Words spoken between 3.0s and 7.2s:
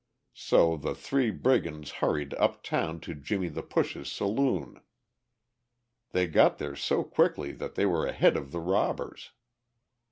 to "Jimmie the Push's" saloon. They got there so